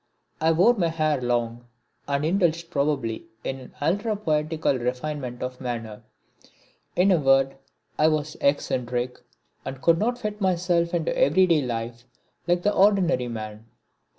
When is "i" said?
0.41-0.51, 7.99-8.07